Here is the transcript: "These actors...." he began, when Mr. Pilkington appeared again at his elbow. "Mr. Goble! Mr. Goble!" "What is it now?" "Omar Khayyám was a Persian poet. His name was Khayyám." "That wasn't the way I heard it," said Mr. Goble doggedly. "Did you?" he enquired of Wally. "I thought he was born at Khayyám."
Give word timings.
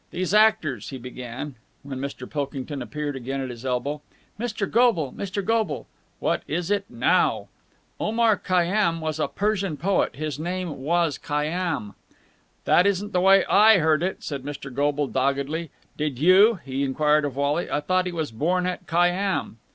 "These 0.09 0.33
actors...." 0.33 0.89
he 0.89 0.97
began, 0.97 1.53
when 1.83 1.99
Mr. 1.99 2.27
Pilkington 2.27 2.81
appeared 2.81 3.15
again 3.15 3.39
at 3.39 3.51
his 3.51 3.63
elbow. 3.63 4.01
"Mr. 4.39 4.67
Goble! 4.67 5.13
Mr. 5.13 5.45
Goble!" 5.45 5.85
"What 6.19 6.41
is 6.47 6.71
it 6.71 6.85
now?" 6.89 7.49
"Omar 7.99 8.35
Khayyám 8.43 8.99
was 8.99 9.19
a 9.19 9.27
Persian 9.27 9.77
poet. 9.77 10.15
His 10.15 10.39
name 10.39 10.79
was 10.79 11.19
Khayyám." 11.19 11.93
"That 12.65 12.87
wasn't 12.87 13.13
the 13.13 13.21
way 13.21 13.45
I 13.45 13.77
heard 13.77 14.01
it," 14.01 14.23
said 14.23 14.41
Mr. 14.41 14.73
Goble 14.73 15.05
doggedly. 15.05 15.69
"Did 15.97 16.17
you?" 16.17 16.55
he 16.65 16.81
enquired 16.83 17.23
of 17.23 17.35
Wally. 17.35 17.69
"I 17.69 17.79
thought 17.79 18.07
he 18.07 18.11
was 18.11 18.31
born 18.31 18.65
at 18.65 18.87
Khayyám." 18.87 19.57